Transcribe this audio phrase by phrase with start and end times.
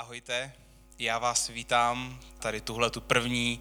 [0.00, 0.52] Ahojte,
[0.98, 3.60] já vás vítám tady tuhle tu první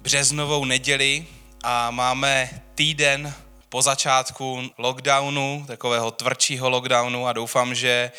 [0.00, 1.26] březnovou neděli
[1.62, 3.34] a máme týden
[3.68, 8.12] po začátku lockdownu, takového tvrdšího lockdownu a doufám, že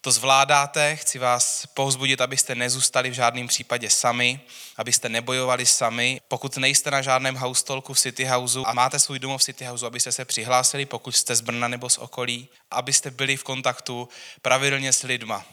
[0.00, 0.96] to zvládáte.
[0.96, 4.40] Chci vás povzbudit, abyste nezůstali v žádném případě sami,
[4.76, 6.20] abyste nebojovali sami.
[6.28, 9.86] Pokud nejste na žádném haustolku v City Houseu a máte svůj domov v City Houseu,
[9.86, 14.08] abyste se přihlásili, pokud jste z Brna nebo z okolí, abyste byli v kontaktu
[14.42, 15.44] pravidelně s lidma.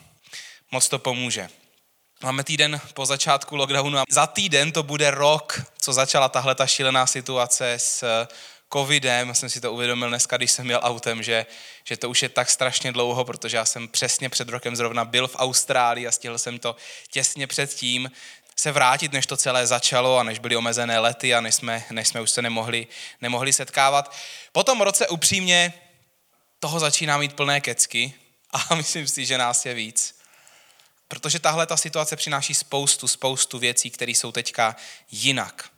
[0.71, 1.49] Moc to pomůže.
[2.23, 6.67] Máme týden po začátku lockdownu a za týden to bude rok, co začala tahle ta
[6.67, 8.27] šílená situace s
[8.73, 9.27] covidem.
[9.27, 11.45] Já jsem si to uvědomil dneska, když jsem jel autem, že,
[11.83, 15.27] že to už je tak strašně dlouho, protože já jsem přesně před rokem zrovna byl
[15.27, 16.75] v Austrálii a stihl jsem to
[17.11, 18.11] těsně předtím
[18.55, 22.07] se vrátit, než to celé začalo a než byly omezené lety a než jsme, než
[22.07, 22.87] jsme už se nemohli,
[23.21, 24.15] nemohli setkávat.
[24.51, 25.73] Po tom roce upřímně
[26.59, 28.13] toho začíná mít plné kecky
[28.51, 30.18] a myslím si, že nás je víc.
[31.09, 34.75] Protože tahle ta situace přináší spoustu, spoustu věcí, které jsou teďka
[35.11, 35.69] jinak.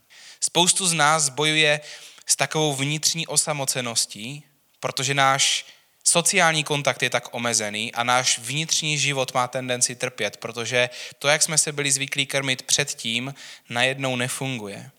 [0.42, 1.82] Spoustu z nás bojuje
[2.26, 4.44] s takovou vnitřní osamoceností,
[4.80, 5.66] protože náš
[6.04, 11.42] sociální kontakt je tak omezený a náš vnitřní život má tendenci trpět, protože to, jak
[11.42, 13.34] jsme se byli zvyklí krmit předtím,
[13.70, 14.92] najednou nefunguje.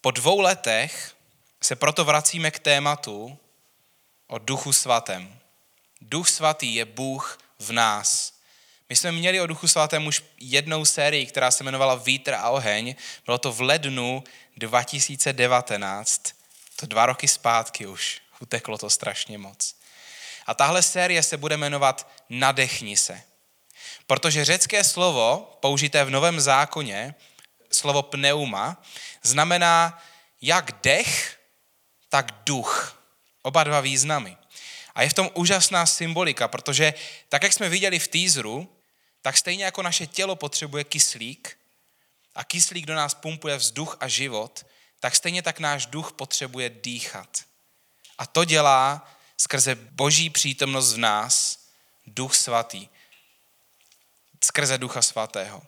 [0.00, 1.14] Po dvou letech
[1.62, 3.38] se proto vracíme k tématu
[4.26, 5.38] o duchu svatém.
[6.00, 8.37] Duch svatý je Bůh v nás.
[8.88, 12.94] My jsme měli o Duchu Svatém už jednou sérii, která se jmenovala Vítr a oheň.
[13.24, 14.24] Bylo to v lednu
[14.56, 16.22] 2019.
[16.76, 18.20] To dva roky zpátky už.
[18.40, 19.74] Uteklo to strašně moc.
[20.46, 23.22] A tahle série se bude jmenovat Nadechni se.
[24.06, 27.14] Protože řecké slovo, použité v Novém zákoně,
[27.72, 28.82] slovo pneuma,
[29.22, 30.02] znamená
[30.42, 31.38] jak dech,
[32.08, 33.02] tak duch.
[33.42, 34.36] Oba dva významy.
[34.94, 36.94] A je v tom úžasná symbolika, protože
[37.28, 38.77] tak, jak jsme viděli v teaseru,
[39.28, 41.58] tak stejně jako naše tělo potřebuje kyslík
[42.34, 44.66] a kyslík do nás pumpuje vzduch a život,
[45.00, 47.44] tak stejně tak náš duch potřebuje dýchat.
[48.18, 51.58] A to dělá skrze boží přítomnost v nás
[52.06, 52.88] duch svatý.
[54.44, 55.62] Skrze ducha svatého.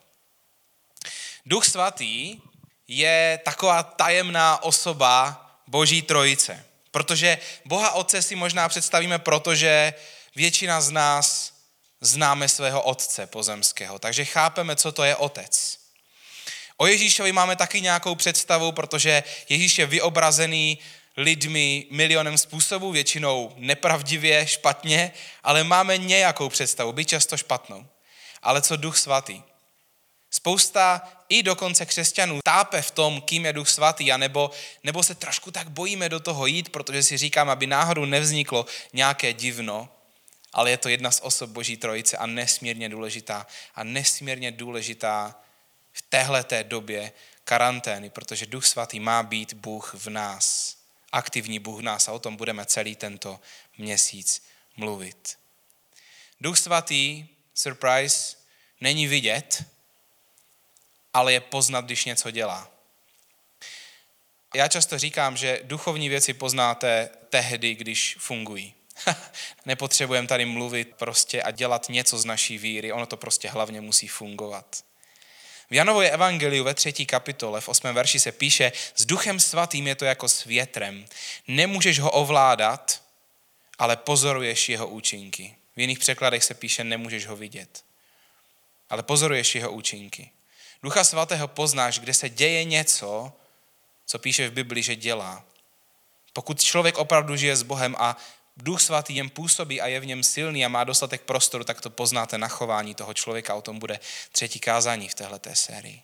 [1.45, 2.41] Duch svatý
[2.87, 6.65] je taková tajemná osoba boží trojice.
[6.91, 9.93] Protože Boha Otce si možná představíme, protože
[10.35, 11.60] většina z nás
[12.01, 15.77] známe svého otce pozemského, takže chápeme, co to je otec.
[16.77, 20.79] O Ježíšovi máme taky nějakou představu, protože Ježíš je vyobrazený
[21.17, 25.11] lidmi milionem způsobů, většinou nepravdivě, špatně,
[25.43, 27.85] ale máme nějakou představu, byť často špatnou.
[28.41, 29.41] Ale co Duch Svatý?
[30.31, 34.51] Spousta i dokonce křesťanů tápe v tom, kým je Duch Svatý, anebo,
[34.83, 39.33] nebo se trošku tak bojíme do toho jít, protože si říkám, aby náhodou nevzniklo nějaké
[39.33, 39.89] divno,
[40.53, 43.47] ale je to jedna z osob Boží trojice a nesmírně důležitá.
[43.75, 45.35] A nesmírně důležitá
[45.93, 47.11] v téhleté době
[47.43, 50.77] karantény, protože Duch Svatý má být Bůh v nás.
[51.11, 53.39] Aktivní Bůh v nás a o tom budeme celý tento
[53.77, 54.43] měsíc
[54.77, 55.37] mluvit.
[56.41, 58.37] Duch Svatý, surprise,
[58.81, 59.63] není vidět,
[61.13, 62.71] ale je poznat, když něco dělá.
[64.55, 68.73] Já často říkám, že duchovní věci poznáte tehdy, když fungují.
[69.65, 74.07] Nepotřebujeme tady mluvit prostě a dělat něco z naší víry, ono to prostě hlavně musí
[74.07, 74.83] fungovat.
[75.69, 79.95] V Janově evangeliu ve třetí kapitole v osmém verši se píše, s duchem svatým je
[79.95, 81.05] to jako s větrem.
[81.47, 83.01] Nemůžeš ho ovládat,
[83.79, 85.55] ale pozoruješ jeho účinky.
[85.75, 87.83] V jiných překladech se píše, nemůžeš ho vidět,
[88.89, 90.31] ale pozoruješ jeho účinky.
[90.83, 93.33] Ducha svatého poznáš, kde se děje něco,
[94.05, 95.45] co píše v Bibli, že dělá.
[96.33, 98.17] Pokud člověk opravdu žije s Bohem a
[98.57, 101.89] Duch svatý jen působí a je v něm silný a má dostatek prostoru, tak to
[101.89, 103.55] poznáte na chování toho člověka.
[103.55, 103.99] O tom bude
[104.31, 106.01] třetí kázání v této sérii.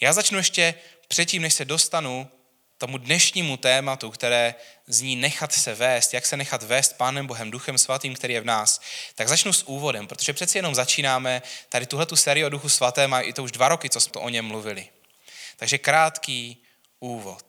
[0.00, 0.74] Já začnu ještě
[1.08, 2.30] předtím, než se dostanu
[2.78, 4.54] tomu dnešnímu tématu, které
[4.86, 8.44] zní nechat se vést, jak se nechat vést Pánem Bohem, Duchem Svatým, který je v
[8.44, 8.80] nás,
[9.14, 13.14] tak začnu s úvodem, protože přeci jenom začínáme tady tuhle tu sérii o Duchu Svatém
[13.14, 14.88] a i to už dva roky, co jsme to o něm mluvili.
[15.56, 16.62] Takže krátký
[17.00, 17.46] úvod.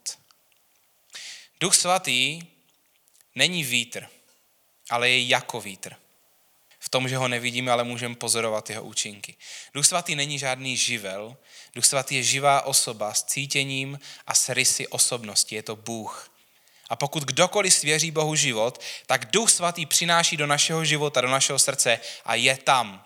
[1.59, 2.41] Duch Svatý
[3.35, 4.07] není vítr,
[4.89, 5.95] ale je jako vítr.
[6.79, 9.35] V tom, že ho nevidíme, ale můžeme pozorovat jeho účinky.
[9.73, 11.37] Duch svatý není žádný živel.
[11.75, 15.55] Duch svatý je živá osoba s cítěním a s rysy osobnosti.
[15.55, 16.31] Je to Bůh.
[16.89, 21.59] A pokud kdokoliv svěří Bohu život, tak Duch svatý přináší do našeho života, do našeho
[21.59, 23.05] srdce a je tam.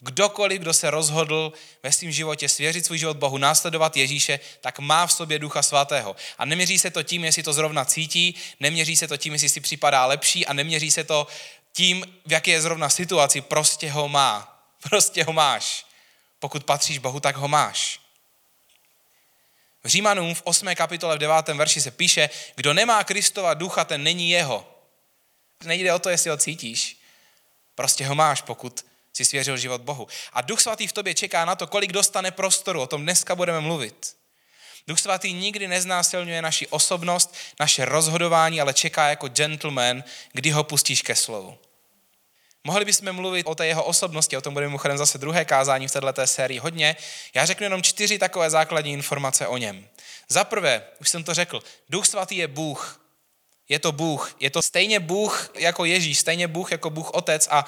[0.00, 1.52] Kdokoliv, kdo se rozhodl
[1.82, 6.16] ve svém životě svěřit svůj život Bohu, následovat Ježíše, tak má v sobě Ducha Svatého.
[6.38, 9.60] A neměří se to tím, jestli to zrovna cítí, neměří se to tím, jestli si
[9.60, 11.26] připadá lepší a neměří se to
[11.72, 14.54] tím, v jaké je zrovna situaci, prostě ho má.
[14.90, 15.86] Prostě ho máš.
[16.38, 18.00] Pokud patříš Bohu, tak ho máš.
[19.84, 20.74] V Římanům v 8.
[20.74, 21.48] kapitole v 9.
[21.48, 24.78] verši se píše, kdo nemá Kristova ducha, ten není jeho.
[25.64, 26.96] Nejde o to, jestli ho cítíš.
[27.74, 28.84] Prostě ho máš, pokud
[29.18, 30.06] si svěřil život Bohu.
[30.32, 32.80] A Duch Svatý v tobě čeká na to, kolik dostane prostoru.
[32.80, 34.14] O tom dneska budeme mluvit.
[34.86, 41.02] Duch Svatý nikdy neznásilňuje naši osobnost, naše rozhodování, ale čeká jako gentleman, kdy ho pustíš
[41.02, 41.58] ke slovu.
[42.64, 45.92] Mohli bychom mluvit o té jeho osobnosti, o tom budeme mimochodem zase druhé kázání v
[45.92, 46.96] této sérii hodně.
[47.34, 49.88] Já řeknu jenom čtyři takové základní informace o něm.
[50.28, 53.00] Za prvé, už jsem to řekl, Duch Svatý je Bůh.
[53.68, 54.36] Je to Bůh.
[54.40, 57.64] Je to stejně Bůh jako Ježíš, stejně Bůh jako Bůh Otec a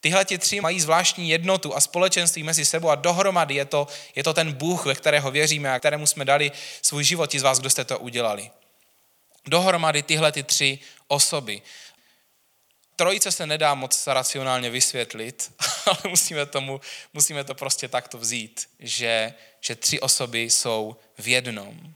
[0.00, 4.24] Tyhle ti tři mají zvláštní jednotu a společenství mezi sebou a dohromady je to, je
[4.24, 6.52] to ten Bůh, ve kterého věříme a kterému jsme dali
[6.82, 8.50] svůj život, ti z vás, kdo jste to udělali.
[9.46, 11.62] Dohromady tyhle ty tři osoby.
[12.96, 15.52] Trojice se nedá moc racionálně vysvětlit,
[15.86, 16.80] ale musíme, tomu,
[17.12, 21.94] musíme to prostě takto vzít, že, že tři osoby jsou v jednom.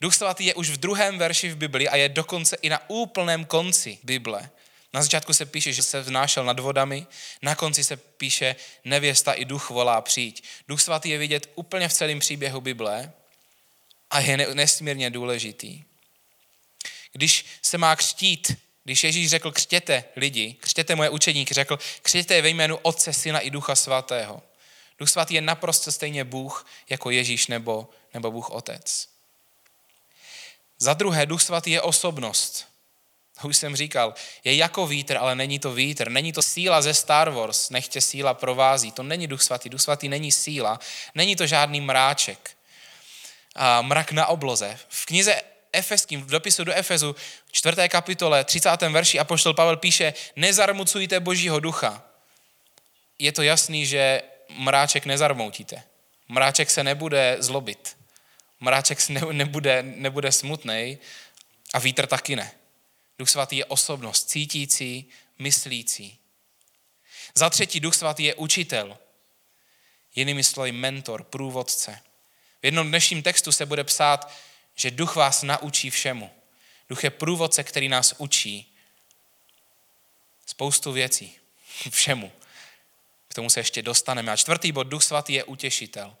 [0.00, 3.44] Duch svatý je už v druhém verši v Bibli a je dokonce i na úplném
[3.44, 4.50] konci Bible.
[4.92, 7.06] Na začátku se píše, že se vznášel nad vodami,
[7.42, 10.44] na konci se píše, nevěsta i duch volá přijď.
[10.68, 13.12] Duch svatý je vidět úplně v celém příběhu Bible
[14.10, 15.84] a je nesmírně důležitý.
[17.12, 22.48] Když se má křtít, když Ježíš řekl křtěte lidi, křtěte moje učeníky, řekl křtěte ve
[22.48, 24.42] jménu Otce, Syna i Ducha Svatého.
[24.98, 29.08] Duch Svatý je naprosto stejně Bůh jako Ježíš nebo, nebo Bůh Otec.
[30.78, 32.69] Za druhé, Duch Svatý je osobnost
[33.44, 34.14] už jsem říkal,
[34.44, 36.10] je jako vítr, ale není to vítr.
[36.10, 38.92] Není to síla ze Star Wars, nechtě síla provází.
[38.92, 39.68] To není duch svatý.
[39.68, 40.80] Duch svatý není síla.
[41.14, 42.50] Není to žádný mráček.
[43.56, 44.78] A mrak na obloze.
[44.88, 45.40] V knize
[45.72, 47.16] Efeským, v dopisu do Efezu,
[47.52, 47.88] 4.
[47.88, 48.82] kapitole, 30.
[48.82, 52.02] verši Apoštol Pavel píše, nezarmucujte božího ducha.
[53.18, 55.82] Je to jasný, že mráček nezarmoutíte.
[56.28, 57.96] Mráček se nebude zlobit.
[58.60, 60.98] Mráček se nebude, nebude smutný
[61.74, 62.52] a vítr taky ne.
[63.20, 65.08] Duch svatý je osobnost, cítící,
[65.38, 66.18] myslící.
[67.34, 68.98] Za třetí, Duch svatý je učitel.
[70.14, 72.00] Jinými slovy mentor, průvodce.
[72.62, 74.32] V jednom dnešním textu se bude psát,
[74.74, 76.30] že duch vás naučí všemu.
[76.88, 78.76] Duch je průvodce, který nás učí
[80.46, 81.36] spoustu věcí.
[81.90, 82.32] Všemu.
[83.28, 84.32] K tomu se ještě dostaneme.
[84.32, 86.16] A čtvrtý bod, Duch svatý je utěšitel.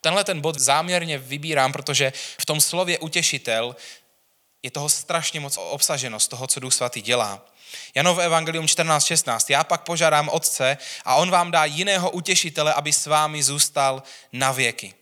[0.00, 3.76] Tenhle ten bod záměrně vybírám, protože v tom slově utěšitel
[4.62, 7.46] je toho strašně moc obsaženo z toho, co Duch Svatý dělá.
[7.94, 9.46] Janov Evangelium 14.16.
[9.48, 14.02] Já pak požádám Otce a On vám dá jiného utěšitele, aby s vámi zůstal
[14.32, 14.94] na věky.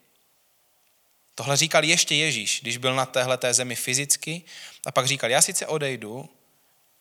[1.35, 4.43] Tohle říkal ještě Ježíš, když byl na téhle té zemi fyzicky
[4.87, 6.29] a pak říkal, já sice odejdu,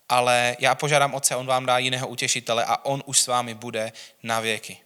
[0.10, 3.92] ale já požádám Otce, on vám dá jiného utěšitele a on už s vámi bude
[4.24, 4.78] na věky.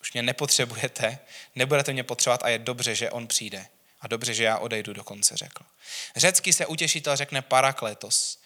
[0.00, 1.18] Už mě nepotřebujete,
[1.54, 3.66] nebudete mě potřebovat a je dobře, že on přijde.
[4.06, 5.64] A dobře, že já odejdu, dokonce řekl.
[6.16, 8.38] Řecky se utěšitel řekne parakletos.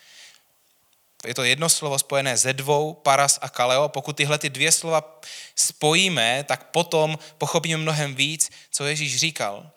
[1.26, 3.88] Je to jedno slovo spojené ze dvou, paras a kaleo.
[3.88, 5.20] Pokud tyhle ty dvě slova
[5.56, 9.70] spojíme, tak potom pochopíme mnohem víc, co Ježíš říkal.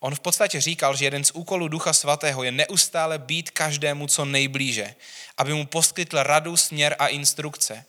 [0.00, 4.24] On v podstatě říkal, že jeden z úkolů Ducha Svatého je neustále být každému co
[4.24, 4.94] nejblíže,
[5.36, 7.84] aby mu poskytl radu, směr a instrukce.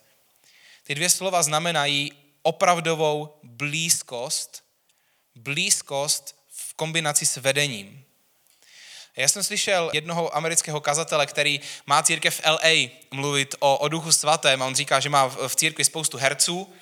[0.83, 2.11] Ty dvě slova znamenají
[2.41, 4.63] opravdovou blízkost,
[5.35, 6.38] blízkost
[6.80, 8.04] kombinaci s vedením.
[9.16, 14.12] Já jsem slyšel jednoho amerického kazatele, který má církev v LA mluvit o, o duchu
[14.12, 16.74] svatém a on říká, že má v církvi spoustu herců,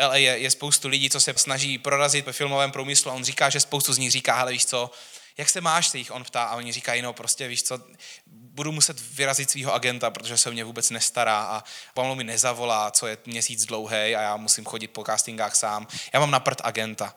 [0.00, 3.50] LA je, je spoustu lidí, co se snaží prorazit ve filmovém průmyslu a on říká,
[3.50, 4.90] že spoustu z nich říká, hele víš co,
[5.36, 7.80] jak se máš, se jich on ptá a oni říkají, no prostě víš co,
[8.26, 11.64] budu muset vyrazit svého agenta, protože se o mě vůbec nestará a
[11.94, 15.86] pomalu mi nezavolá, co je měsíc dlouhý a já musím chodit po castingách sám.
[16.12, 17.14] Já mám na prd agenta.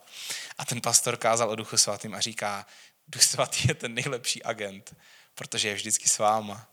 [0.59, 2.65] A ten pastor kázal o duchu svatým a říká,
[3.07, 4.95] duch svatý je ten nejlepší agent,
[5.35, 6.67] protože je vždycky s váma.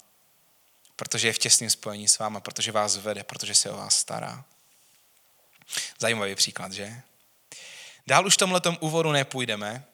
[0.97, 4.45] Protože je v těsném spojení s váma, protože vás vede, protože se o vás stará.
[5.99, 7.03] Zajímavý příklad, že?
[8.07, 9.85] Dál už v tomhle úvodu nepůjdeme,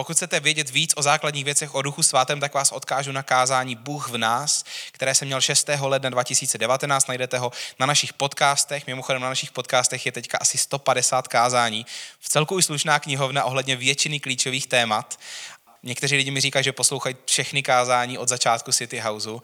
[0.00, 3.76] pokud chcete vědět víc o základních věcech o Duchu Svatém, tak vás odkážu na kázání
[3.76, 5.70] Bůh v nás, které jsem měl 6.
[5.80, 7.06] ledna 2019.
[7.08, 8.86] Najdete ho na našich podcastech.
[8.86, 11.86] Mimochodem na našich podcastech je teďka asi 150 kázání.
[12.20, 15.20] V celku i slušná knihovna ohledně většiny klíčových témat.
[15.82, 19.42] Někteří lidi mi říkají, že poslouchají všechny kázání od začátku City Houseu.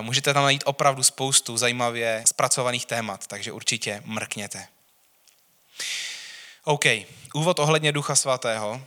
[0.00, 4.66] Můžete tam najít opravdu spoustu zajímavě zpracovaných témat, takže určitě mrkněte.
[6.64, 6.84] OK,
[7.34, 8.82] úvod ohledně Ducha Svatého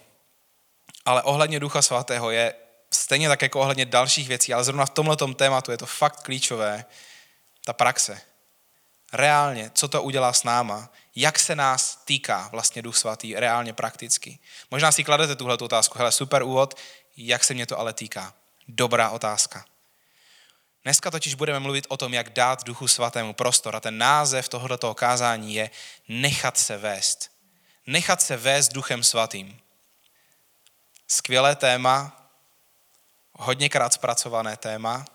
[1.05, 2.53] ale ohledně Ducha Svatého je
[2.91, 6.85] stejně tak jako ohledně dalších věcí, ale zrovna v tomhle tématu je to fakt klíčové,
[7.65, 8.21] ta praxe.
[9.13, 14.39] Reálně, co to udělá s náma, jak se nás týká vlastně Duch Svatý reálně prakticky.
[14.71, 16.77] Možná si kladete tuhle otázku, hele, super úvod,
[17.17, 18.33] jak se mě to ale týká.
[18.67, 19.65] Dobrá otázka.
[20.83, 24.93] Dneska totiž budeme mluvit o tom, jak dát Duchu Svatému prostor a ten název tohoto
[24.93, 25.69] kázání je
[26.07, 27.31] nechat se vést.
[27.87, 29.59] Nechat se vést Duchem Svatým.
[31.07, 32.29] Skvělé téma,
[33.33, 35.05] hodněkrát zpracované téma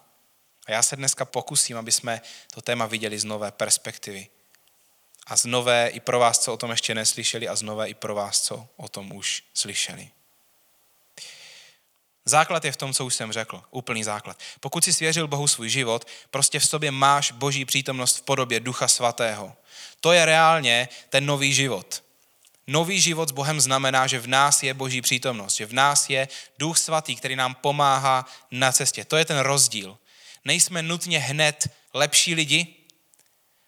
[0.67, 2.21] a já se dneska pokusím, aby jsme
[2.55, 4.29] to téma viděli z nové perspektivy.
[5.27, 7.95] A z nové i pro vás, co o tom ještě neslyšeli a z nové i
[7.95, 10.11] pro vás, co o tom už slyšeli.
[12.25, 13.63] Základ je v tom, co už jsem řekl.
[13.71, 14.39] Úplný základ.
[14.61, 18.89] Pokud si svěřil Bohu svůj život, prostě v sobě máš boží přítomnost v podobě Ducha
[18.89, 19.57] Svatého.
[20.01, 22.03] To je reálně ten nový život.
[22.71, 26.29] Nový život s Bohem znamená, že v nás je boží přítomnost, že v nás je
[26.59, 29.05] Duch Svatý, který nám pomáhá na cestě.
[29.05, 29.99] To je ten rozdíl.
[30.45, 32.67] Nejsme nutně hned lepší lidi,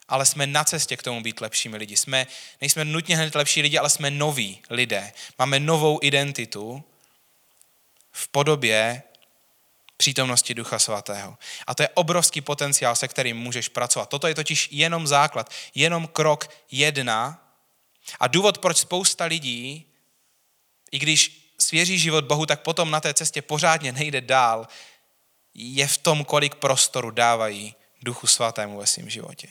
[0.09, 1.97] ale jsme na cestě k tomu být lepšími lidi.
[1.97, 2.27] Jsme,
[2.61, 5.13] nejsme nutně hned lepší lidi, ale jsme noví lidé.
[5.39, 6.85] Máme novou identitu
[8.13, 9.03] v podobě
[9.97, 11.39] přítomnosti Ducha Svatého.
[11.67, 14.09] A to je obrovský potenciál, se kterým můžeš pracovat.
[14.09, 17.43] Toto je totiž jenom základ, jenom krok jedna.
[18.21, 19.87] A důvod, proč spousta lidí,
[20.91, 24.69] i když svěří život Bohu, tak potom na té cestě pořádně nejde dál,
[25.55, 29.49] je v tom, kolik prostoru dávají Duchu Svatému ve svém životě.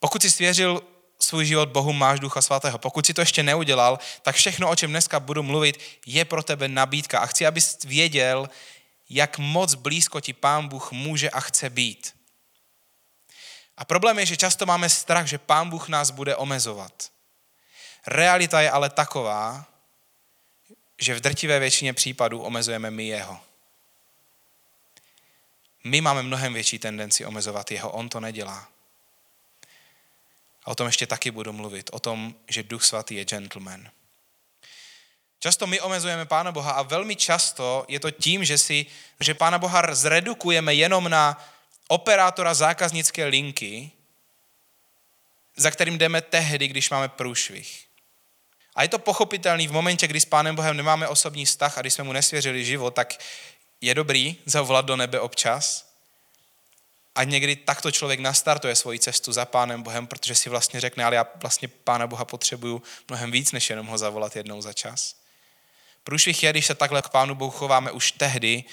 [0.00, 0.82] Pokud si svěřil
[1.20, 2.78] svůj život Bohu, máš Ducha Svatého.
[2.78, 6.68] Pokud si to ještě neudělal, tak všechno, o čem dneska budu mluvit, je pro tebe
[6.68, 7.18] nabídka.
[7.18, 8.48] A chci, abys věděl,
[9.10, 12.14] jak moc blízko ti Pán Bůh může a chce být.
[13.76, 17.10] A problém je, že často máme strach, že Pán Bůh nás bude omezovat.
[18.06, 19.64] Realita je ale taková,
[20.98, 23.40] že v drtivé většině případů omezujeme my jeho.
[25.84, 28.68] My máme mnohem větší tendenci omezovat jeho, on to nedělá.
[30.64, 33.90] A o tom ještě taky budu mluvit, o tom, že Duch Svatý je gentleman.
[35.38, 38.86] Často my omezujeme Pána Boha a velmi často je to tím, že, si,
[39.20, 41.44] že Pána Boha zredukujeme jenom na
[41.88, 43.90] operátora zákaznické linky,
[45.56, 47.86] za kterým jdeme tehdy, když máme průšvih.
[48.74, 51.94] A je to pochopitelný v momentě, kdy s Pánem Bohem nemáme osobní vztah a když
[51.94, 53.14] jsme mu nesvěřili život, tak
[53.80, 55.86] je dobrý zavolat do nebe občas,
[57.16, 61.16] a někdy takto člověk nastartuje svoji cestu za Pánem Bohem, protože si vlastně řekne, ale
[61.16, 65.16] já vlastně Pána Boha potřebuju mnohem víc, než jenom ho zavolat jednou za čas.
[66.04, 68.64] Průšvih je, když se takhle k Pánu Bohu chováme už tehdy,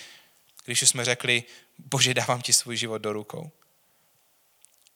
[0.65, 1.43] když jsme řekli,
[1.77, 3.51] Bože, dávám ti svůj život do rukou.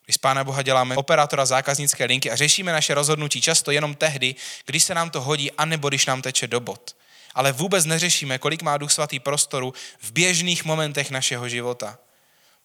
[0.04, 4.34] Když z Pána Boha děláme operátora zákaznické linky a řešíme naše rozhodnutí často jenom tehdy,
[4.66, 6.96] když se nám to hodí, anebo když nám teče do bod.
[7.34, 11.98] Ale vůbec neřešíme, kolik má Duch Svatý prostoru v běžných momentech našeho života.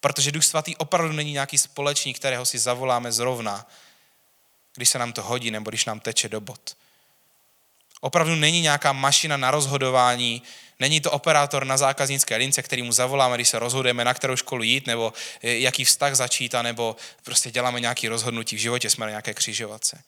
[0.00, 3.66] Protože Duch Svatý opravdu není nějaký společník, kterého si zavoláme zrovna,
[4.74, 6.76] když se nám to hodí nebo když nám teče do bod.
[8.04, 10.42] Opravdu není nějaká mašina na rozhodování,
[10.80, 14.62] není to operátor na zákaznické lince, který mu zavoláme, když se rozhodujeme, na kterou školu
[14.62, 19.34] jít, nebo jaký vztah začít, nebo prostě děláme nějaké rozhodnutí v životě, jsme na nějaké
[19.34, 20.02] křižovatce.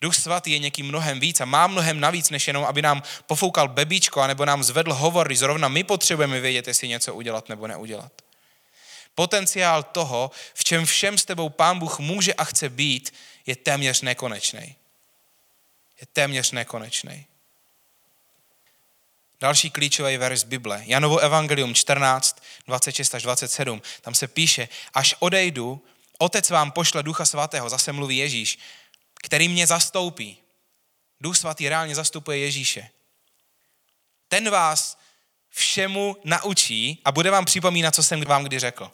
[0.00, 3.68] Duch svatý je někým mnohem víc a má mnohem navíc, než jenom, aby nám pofoukal
[3.68, 8.12] bebíčko, anebo nám zvedl hovor, když zrovna my potřebujeme vědět, jestli něco udělat nebo neudělat.
[9.14, 13.14] Potenciál toho, v čem všem s tebou Pán Bůh může a chce být,
[13.46, 14.74] je téměř nekonečný.
[16.00, 17.26] Je téměř nekonečný.
[19.40, 20.82] Další klíčový verš z Bible.
[20.86, 23.82] Janovo evangelium 14, 26 až 27.
[24.00, 25.84] Tam se píše, až odejdu,
[26.18, 28.58] otec vám pošle ducha svatého, zase mluví Ježíš,
[29.22, 30.36] který mě zastoupí.
[31.20, 32.90] Duch svatý reálně zastupuje Ježíše.
[34.28, 34.98] Ten vás
[35.50, 38.90] všemu naučí a bude vám připomínat, co jsem vám kdy řekl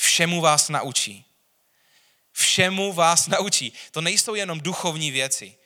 [0.00, 1.24] všemu vás naučí.
[2.32, 3.72] Všemu vás naučí.
[3.90, 5.56] To nejsou jenom duchovní věci.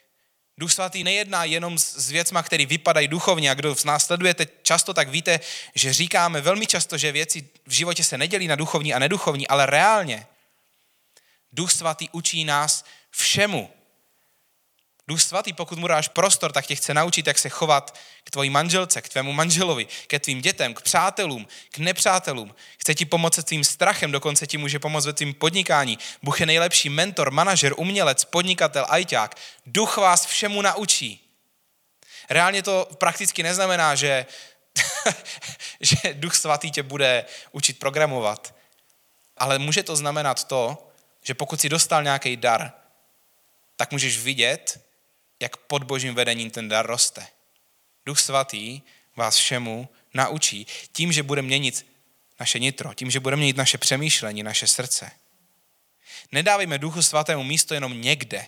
[0.58, 3.50] Duch svatý nejedná jenom s věcma, které vypadají duchovně.
[3.50, 5.40] A kdo v nás sledujete často, tak víte,
[5.74, 9.66] že říkáme velmi často, že věci v životě se nedělí na duchovní a neduchovní, ale
[9.66, 10.26] reálně.
[11.52, 13.70] Duch svatý učí nás všemu.
[15.08, 18.50] Duch svatý, pokud mu dáš prostor, tak tě chce naučit, jak se chovat k tvojí
[18.50, 22.54] manželce, k tvému manželovi, ke tvým dětem, k přátelům, k nepřátelům.
[22.78, 25.98] Chce ti pomoct se tvým strachem, dokonce ti může pomoct ve tvým podnikání.
[26.22, 29.34] Bůh je nejlepší mentor, manažer, umělec, podnikatel, ajťák.
[29.66, 31.20] Duch vás všemu naučí.
[32.30, 34.26] Reálně to prakticky neznamená, že,
[35.80, 38.54] že Duch svatý tě bude učit programovat.
[39.36, 40.88] Ale může to znamenat to,
[41.22, 42.72] že pokud si dostal nějaký dar,
[43.76, 44.84] tak můžeš vidět,
[45.40, 47.26] jak pod božím vedením ten dar roste.
[48.06, 48.82] Duch svatý
[49.16, 51.86] vás všemu naučí tím, že bude měnit
[52.40, 55.10] naše nitro, tím, že bude měnit naše přemýšlení, naše srdce.
[56.32, 58.46] Nedávejme duchu svatému místo jenom někde.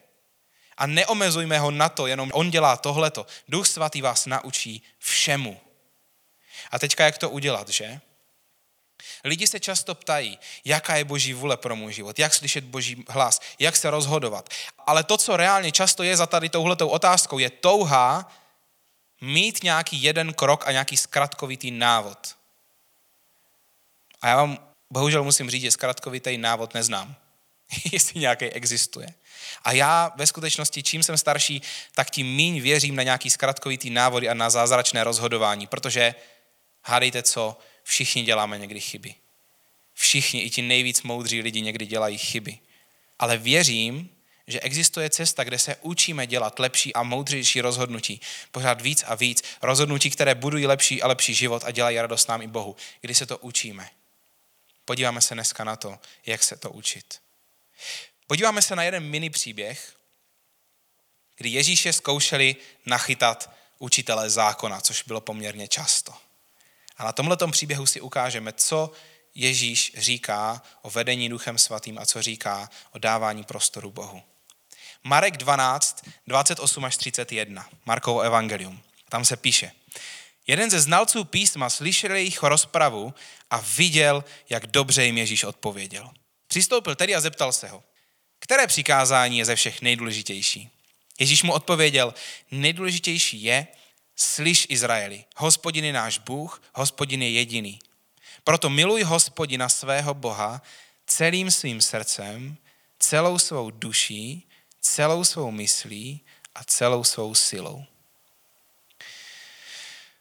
[0.77, 3.27] A neomezujme ho na to, jenom on dělá tohleto.
[3.49, 5.61] Duch svatý vás naučí všemu.
[6.71, 8.01] A teďka jak to udělat, že?
[9.27, 13.41] Lidi se často ptají, jaká je boží vůle pro můj život, jak slyšet boží hlas,
[13.59, 14.49] jak se rozhodovat.
[14.87, 18.33] Ale to, co reálně často je za tady touhletou otázkou, je touha
[19.21, 22.37] mít nějaký jeden krok a nějaký zkratkovitý návod.
[24.21, 24.59] A já vám
[24.91, 27.15] bohužel musím říct, že zkratkovitý návod neznám,
[27.93, 29.09] jestli nějaký existuje.
[29.65, 31.63] A já ve skutečnosti, čím jsem starší,
[31.95, 36.15] tak tím míň věřím na nějaký zkratkovitý návody a na zázračné rozhodování, protože
[36.85, 39.15] hádejte co, všichni děláme někdy chyby.
[39.95, 42.59] Všichni, i ti nejvíc moudří lidi někdy dělají chyby.
[43.19, 44.11] Ale věřím,
[44.47, 48.21] že existuje cesta, kde se učíme dělat lepší a moudřejší rozhodnutí.
[48.51, 49.43] Pořád víc a víc.
[49.63, 52.77] Rozhodnutí, které budují lepší a lepší život a dělají radost nám i Bohu.
[53.01, 53.91] Kdy se to učíme.
[54.85, 57.21] Podíváme se dneska na to, jak se to učit.
[58.27, 59.97] Podíváme se na jeden mini příběh,
[61.37, 66.26] kdy Ježíše zkoušeli nachytat učitele zákona, což bylo poměrně často.
[66.99, 68.93] A na tomhle příběhu si ukážeme, co
[69.35, 74.23] Ježíš říká o vedení Duchem Svatým a co říká o dávání prostoru Bohu.
[75.05, 78.81] Marek 12, 28 až 31, Markovo evangelium.
[79.09, 79.73] Tam se píše,
[80.47, 83.15] jeden ze znalců písma slyšel jejich rozpravu
[83.51, 86.11] a viděl, jak dobře jim Ježíš odpověděl.
[86.47, 87.85] Přistoupil tedy a zeptal se ho,
[88.39, 90.71] které přikázání je ze všech nejdůležitější?
[91.19, 92.15] Ježíš mu odpověděl,
[92.51, 93.67] nejdůležitější je,
[94.17, 97.79] slyš Izraeli, hospodin je náš Bůh, hospodin je jediný.
[98.45, 100.63] Proto miluj hospodina svého Boha
[101.07, 102.57] celým svým srdcem,
[102.99, 104.49] celou svou duší,
[104.81, 106.21] celou svou myslí
[106.55, 107.85] a celou svou silou.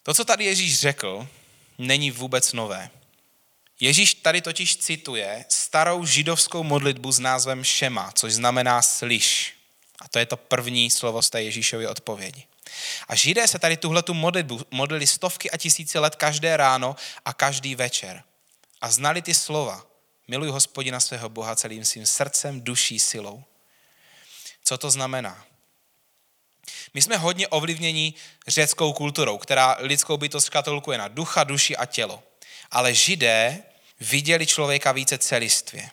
[0.04, 1.28] To, co tady Ježíš řekl,
[1.78, 2.90] není vůbec nové.
[3.80, 9.54] Ježíš tady totiž cituje starou židovskou modlitbu s názvem Šema, což znamená slyš.
[10.02, 12.44] A to je to první slovo z té Ježíšovy odpovědi.
[13.08, 16.95] A židé se tady tuhletu modlitbu modlili stovky a tisíce let každé ráno
[17.26, 18.23] a každý večer.
[18.82, 19.86] A znali ty slova.
[20.28, 23.43] Miluj hospodina svého Boha celým svým srdcem, duší, silou.
[24.63, 25.45] Co to znamená?
[26.93, 28.13] My jsme hodně ovlivněni
[28.47, 32.23] řeckou kulturou, která lidskou bytost škatolkuje na ducha, duši a tělo.
[32.71, 33.63] Ale židé
[34.00, 35.91] viděli člověka více celistvě.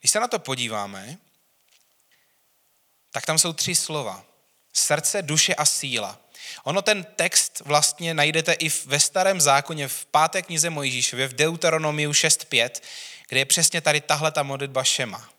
[0.00, 1.18] Když se na to podíváme,
[3.10, 4.24] tak tam jsou tři slova.
[4.74, 6.20] Srdce, duše a síla.
[6.64, 12.12] Ono ten text vlastně najdete i ve starém zákoně, v páté knize Mojžíšově, v Deuteronomiu
[12.12, 12.82] 6.5,
[13.28, 15.30] kde je přesně tady tahle ta modlitba Šema.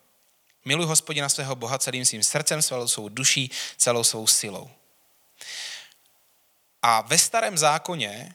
[0.64, 4.70] Miluj hospodina svého Boha celým svým srdcem, celou svou duší, celou svou silou.
[6.82, 8.34] A ve starém zákoně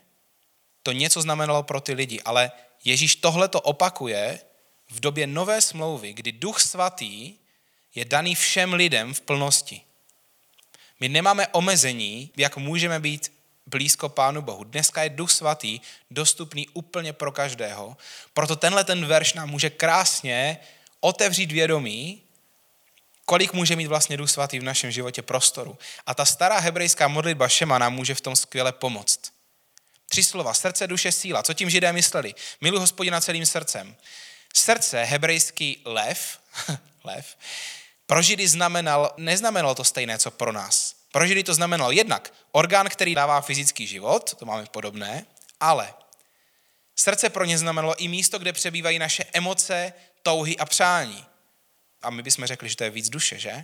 [0.84, 2.52] to něco znamenalo pro ty lidi, ale
[2.84, 4.40] Ježíš tohle to opakuje
[4.90, 7.34] v době nové smlouvy, kdy duch svatý
[7.96, 9.82] je daný všem lidem v plnosti.
[11.02, 13.32] My nemáme omezení, jak můžeme být
[13.66, 14.64] blízko Pánu Bohu.
[14.64, 15.80] Dneska je Duch Svatý
[16.12, 17.98] dostupný úplně pro každého,
[18.34, 20.58] proto tenhle ten verš nám může krásně
[21.00, 22.22] otevřít vědomí,
[23.26, 25.78] kolik může mít vlastně Duch Svatý v našem životě prostoru.
[26.06, 29.20] A ta stará hebrejská modlitba Šema nám může v tom skvěle pomoct.
[30.10, 31.44] Tři slova, srdce, duše, síla.
[31.44, 32.36] Co tím židé mysleli?
[32.62, 33.96] Miluji hospodina celým srdcem.
[34.56, 36.40] Srdce, hebrejský lev,
[37.04, 37.36] lev,
[38.12, 40.96] pro Židy znamenal, neznamenalo to stejné, co pro nás.
[41.12, 45.26] Pro Židy to znamenalo jednak orgán, který dává fyzický život, to máme podobné,
[45.60, 45.94] ale
[46.96, 49.94] srdce pro ně znamenalo i místo, kde přebývají naše emoce,
[50.24, 51.26] touhy a přání.
[52.02, 53.64] A my bychom řekli, že to je víc duše, že?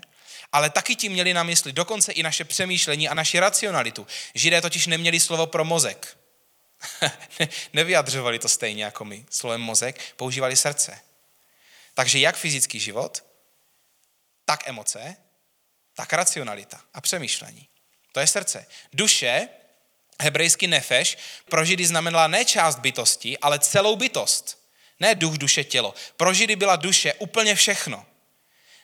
[0.51, 4.07] Ale taky tím měli na mysli dokonce i naše přemýšlení a naši racionalitu.
[4.35, 6.17] Židé totiž neměli slovo pro mozek.
[7.73, 9.25] Nevyjadřovali to stejně jako my.
[9.29, 10.99] Slovem mozek používali srdce.
[11.93, 13.26] Takže jak fyzický život,
[14.49, 15.15] tak emoce,
[15.95, 17.67] tak racionalita a přemýšlení.
[18.11, 18.65] To je srdce.
[18.93, 19.47] Duše,
[20.21, 21.17] hebrejsky nefeš,
[21.49, 24.57] pro židy znamenala ne část bytosti, ale celou bytost.
[24.99, 25.93] Ne duch, duše, tělo.
[26.17, 28.05] Pro židy byla duše úplně všechno.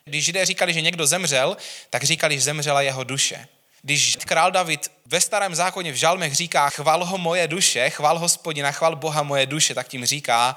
[0.05, 1.57] Když židé říkali, že někdo zemřel,
[1.89, 3.47] tak říkali, že zemřela jeho duše.
[3.81, 8.71] Když král David ve starém zákoně v žalmech říká chval ho moje duše, chval hospodina,
[8.71, 10.55] chval Boha moje duše, tak tím říká,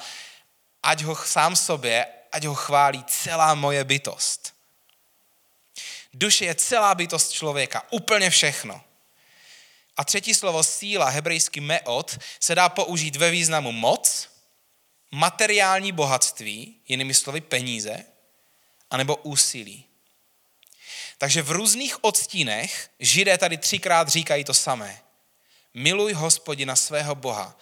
[0.82, 4.55] ať ho sám sobě, ať ho chválí celá moje bytost.
[6.18, 8.84] Duše je celá bytost člověka, úplně všechno.
[9.96, 14.30] A třetí slovo síla, hebrejský meot, se dá použít ve významu moc,
[15.10, 18.04] materiální bohatství, jinými slovy peníze,
[18.90, 19.84] anebo úsilí.
[21.18, 25.00] Takže v různých odstínech židé tady třikrát říkají to samé.
[25.74, 27.58] Miluj hospodina svého Boha.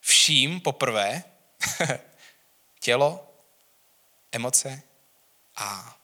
[0.00, 1.24] Vším poprvé
[2.80, 3.34] tělo,
[4.32, 4.82] emoce
[5.56, 5.98] a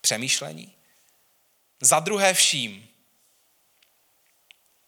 [0.00, 0.77] přemýšlení.
[1.80, 2.88] Za druhé vším.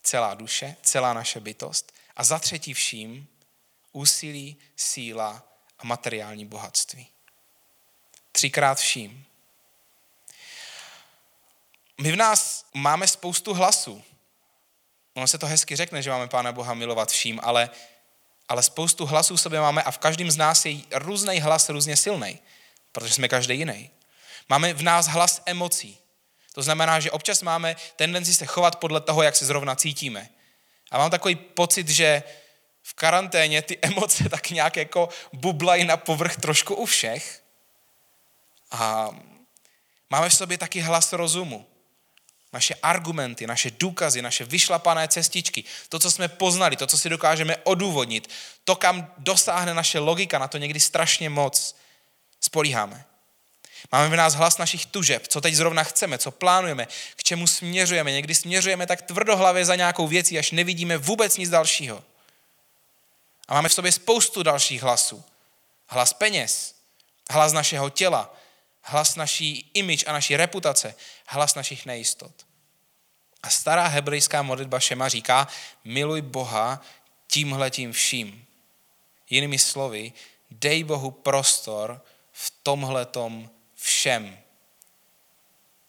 [0.02, 1.92] Celá duše, celá naše bytost.
[2.16, 3.28] A za třetí vším
[3.92, 5.42] úsilí, síla
[5.78, 7.06] a materiální bohatství.
[8.32, 9.24] Třikrát vším.
[12.00, 14.04] My v nás máme spoustu hlasů.
[15.14, 17.70] Ono se to hezky řekne, že máme Pána Boha milovat vším, ale,
[18.48, 22.38] ale spoustu hlasů sobě máme a v každém z nás je různý hlas různě silný,
[22.92, 23.90] protože jsme každý jiný.
[24.48, 25.99] Máme v nás hlas emocí.
[26.54, 30.28] To znamená, že občas máme tendenci se chovat podle toho, jak se zrovna cítíme.
[30.90, 32.22] A mám takový pocit, že
[32.82, 37.42] v karanténě ty emoce tak nějak jako bublají na povrch trošku u všech.
[38.70, 39.10] A
[40.10, 41.66] máme v sobě taky hlas rozumu.
[42.52, 47.56] Naše argumenty, naše důkazy, naše vyšlapané cestičky, to, co jsme poznali, to, co si dokážeme
[47.56, 48.30] odůvodnit,
[48.64, 51.76] to, kam dosáhne naše logika, na to někdy strašně moc
[52.40, 53.04] spolíháme.
[53.92, 58.12] Máme v nás hlas našich tužeb, co teď zrovna chceme, co plánujeme, k čemu směřujeme.
[58.12, 62.04] Někdy směřujeme tak tvrdohlavě za nějakou věcí, až nevidíme vůbec nic dalšího.
[63.48, 65.24] A máme v sobě spoustu dalších hlasů.
[65.88, 66.74] Hlas peněz,
[67.30, 68.36] hlas našeho těla,
[68.82, 70.94] hlas naší image a naší reputace,
[71.26, 72.32] hlas našich nejistot.
[73.42, 75.48] A stará hebrejská modlitba Šema říká,
[75.84, 76.82] miluj Boha
[77.26, 78.44] tímhletím vším.
[79.30, 80.12] Jinými slovy,
[80.50, 83.50] dej Bohu prostor v tomhletom
[83.80, 84.38] všem.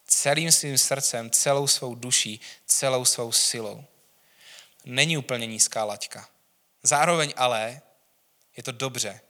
[0.07, 3.85] Celým svým srdcem, celou svou duší, celou svou silou.
[4.85, 6.29] Není úplně nízká laťka.
[6.83, 7.81] Zároveň ale
[8.57, 9.21] je to dobře,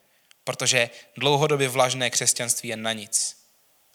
[0.44, 3.38] protože dlouhodobě vlažné křesťanství je na nic.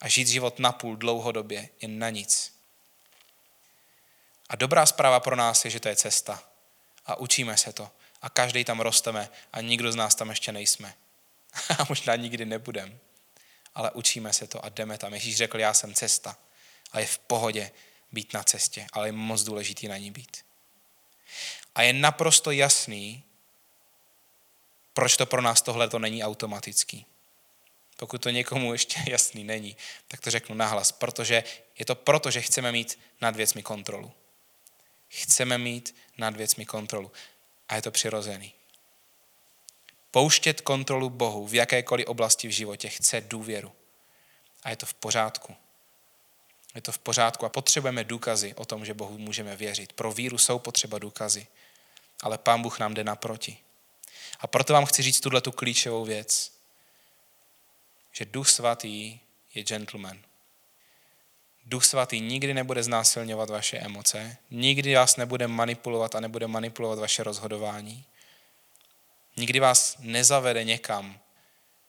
[0.00, 2.52] A žít život napůl dlouhodobě je na nic.
[4.48, 6.42] A dobrá zpráva pro nás je, že to je cesta.
[7.06, 7.90] A učíme se to.
[8.22, 10.94] A každý tam rosteme a nikdo z nás tam ještě nejsme.
[11.78, 12.98] A možná nikdy nebudeme.
[13.76, 15.14] Ale učíme se to a jdeme tam.
[15.14, 16.36] Ježíš řekl, já jsem cesta.
[16.92, 17.70] A je v pohodě
[18.12, 20.44] být na cestě, ale je moc důležitý na ní být.
[21.74, 23.24] A je naprosto jasný,
[24.94, 27.06] proč to pro nás tohle to není automatický.
[27.96, 29.76] Pokud to někomu ještě jasný není,
[30.08, 31.44] tak to řeknu nahlas, protože
[31.78, 34.12] je to proto, že chceme mít nad věcmi kontrolu.
[35.08, 37.12] Chceme mít nad věcmi kontrolu.
[37.68, 38.52] A je to přirozený.
[40.16, 43.72] Pouštět kontrolu Bohu v jakékoliv oblasti v životě chce důvěru.
[44.62, 45.56] A je to v pořádku.
[46.74, 49.92] Je to v pořádku a potřebujeme důkazy o tom, že Bohu můžeme věřit.
[49.92, 51.46] Pro víru jsou potřeba důkazy,
[52.22, 53.58] ale Pán Bůh nám jde naproti.
[54.40, 56.52] A proto vám chci říct tuhle tu klíčovou věc,
[58.12, 59.18] že Duch Svatý
[59.54, 60.18] je gentleman.
[61.66, 67.22] Duch Svatý nikdy nebude znásilňovat vaše emoce, nikdy vás nebude manipulovat a nebude manipulovat vaše
[67.22, 68.04] rozhodování.
[69.36, 71.20] Nikdy vás nezavede někam,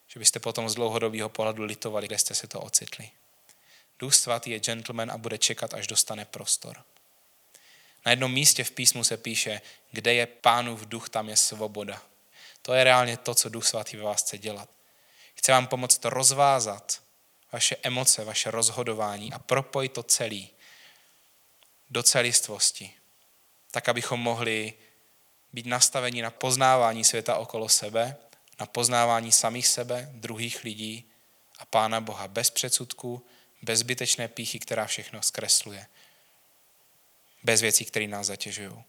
[0.08, 3.10] že byste potom z dlouhodobého pohledu litovali, kde jste se to ocitli.
[4.00, 6.84] Duch Svatý je gentleman a bude čekat, až dostane prostor.
[8.06, 12.02] Na jednom místě v písmu se píše, kde je pánův duch, tam je svoboda.
[12.62, 14.70] To je reálně to, co Duch Svatý ve vás chce dělat.
[15.36, 17.02] Chce vám pomoct rozvázat,
[17.52, 20.50] vaše emoce, vaše rozhodování a propojit to celý
[21.90, 22.94] do celistvosti,
[23.72, 24.74] tak abychom mohli
[25.54, 28.16] být nastaveni na poznávání světa okolo sebe,
[28.60, 31.06] na poznávání samých sebe, druhých lidí
[31.60, 33.26] a Pána Boha bez předsudků,
[33.62, 35.88] bez zbytečné píchy, která všechno zkresluje,
[37.44, 38.84] bez věcí, které nás zatěžují.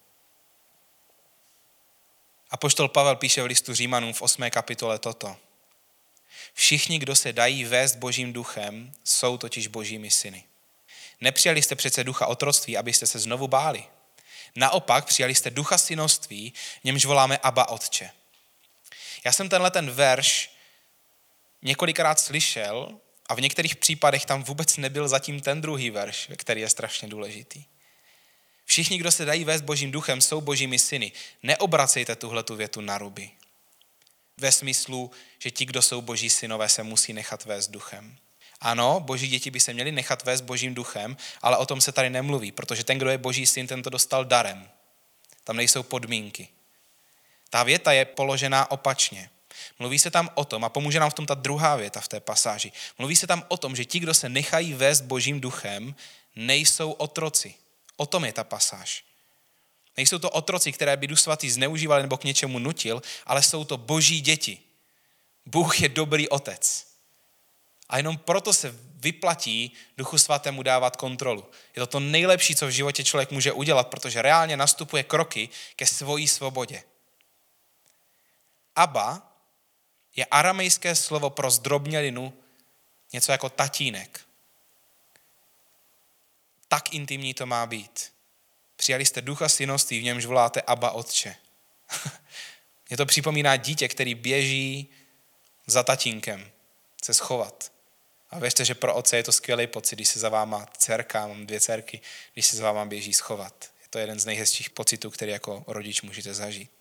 [2.51, 4.49] A poštol Pavel píše v listu Římanům v 8.
[4.49, 5.37] kapitole toto.
[6.53, 10.43] Všichni, kdo se dají vést božím duchem, jsou totiž božími syny.
[11.21, 13.83] Nepřijali jste přece ducha otroctví, abyste se znovu báli.
[14.59, 18.11] Naopak přijali jste ducha synoství, němž voláme Abba Otče.
[19.25, 20.51] Já jsem tenhle ten verš
[21.61, 26.69] několikrát slyšel a v některých případech tam vůbec nebyl zatím ten druhý verš, který je
[26.69, 27.63] strašně důležitý.
[28.65, 31.11] Všichni, kdo se dají vést božím duchem, jsou božími syny.
[31.43, 33.31] Neobracejte tuhle tu větu na ruby.
[34.37, 38.17] Ve smyslu, že ti, kdo jsou boží synové, se musí nechat vést duchem.
[38.61, 42.09] Ano, boží děti by se měly nechat vést božím duchem, ale o tom se tady
[42.09, 44.69] nemluví, protože ten, kdo je boží syn, ten to dostal darem.
[45.43, 46.47] Tam nejsou podmínky.
[47.49, 49.29] Ta věta je položená opačně.
[49.79, 52.19] Mluví se tam o tom, a pomůže nám v tom ta druhá věta v té
[52.19, 55.95] pasáži, mluví se tam o tom, že ti, kdo se nechají vést božím duchem,
[56.35, 57.55] nejsou otroci.
[57.97, 59.03] O tom je ta pasáž.
[59.97, 63.77] Nejsou to otroci, které by Duch Svatý zneužíval nebo k něčemu nutil, ale jsou to
[63.77, 64.59] boží děti.
[65.45, 66.88] Bůh je dobrý otec.
[67.89, 71.45] A jenom proto se vyplatí Duchu Svatému dávat kontrolu.
[71.75, 75.85] Je to to nejlepší, co v životě člověk může udělat, protože reálně nastupuje kroky ke
[75.85, 76.83] svojí svobodě.
[78.75, 79.31] Aba
[80.15, 82.33] je aramejské slovo pro zdrobnělinu
[83.13, 84.21] Něco jako tatínek.
[86.67, 88.13] Tak intimní to má být.
[88.75, 91.35] Přijali jste ducha synoství, v němž voláte Abba Otče.
[92.89, 94.89] Mně to připomíná dítě, který běží
[95.65, 96.51] za tatínkem
[97.03, 97.71] se schovat.
[98.31, 101.45] A věřte, že pro otce je to skvělý pocit, když se za váma dcerka, mám
[101.45, 102.01] dvě dcerky,
[102.33, 103.71] když se za váma běží schovat.
[103.81, 106.71] Je to jeden z nejhezčích pocitů, který jako rodič můžete zažít.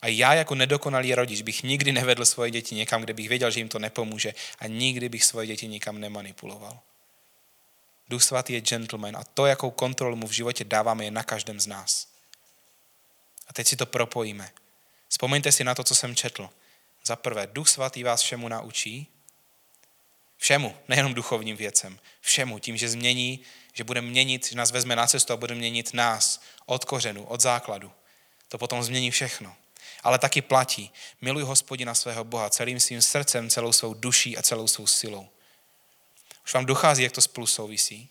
[0.00, 3.60] A já jako nedokonalý rodič bych nikdy nevedl svoje děti někam, kde bych věděl, že
[3.60, 6.80] jim to nepomůže a nikdy bych svoje děti nikam nemanipuloval.
[8.08, 11.60] Duch svatý je gentleman a to, jakou kontrolu mu v životě dáváme, je na každém
[11.60, 12.08] z nás.
[13.48, 14.50] A teď si to propojíme.
[15.08, 16.50] Vzpomeňte si na to, co jsem četl.
[17.04, 19.08] Za prvé, Duch svatý vás všemu naučí.
[20.42, 21.98] Všemu, nejenom duchovním věcem.
[22.20, 23.40] Všemu, tím, že změní,
[23.72, 27.40] že bude měnit, že nás vezme na cestu a bude měnit nás od kořenu, od
[27.40, 27.92] základu.
[28.48, 29.56] To potom změní všechno.
[30.02, 34.68] Ale taky platí, miluj hospodina svého Boha celým svým srdcem, celou svou duší a celou
[34.68, 35.28] svou silou.
[36.44, 38.08] Už vám dochází, jak to spolu souvisí.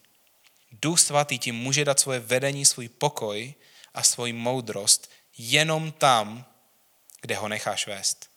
[0.71, 3.53] Duch svatý ti může dát svoje vedení, svůj pokoj
[3.93, 6.45] a svoji moudrost jenom tam,
[7.21, 8.29] kde ho necháš vést.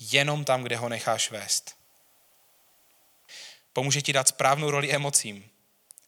[0.00, 1.79] Jenom tam, kde ho necháš vést.
[3.80, 5.50] Pomůže ti dát správnou roli emocím.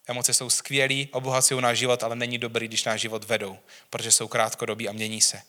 [0.07, 3.59] Emoce jsou skvělý, obohacují náš život, ale není dobrý, když náš život vedou,
[3.89, 5.41] protože jsou krátkodobí a mění se.